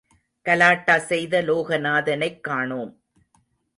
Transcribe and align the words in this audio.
கலாட்டா 0.41 0.97
செய்த 0.97 1.41
லோகநாதனைக் 1.41 2.41
காணோம். 2.41 3.03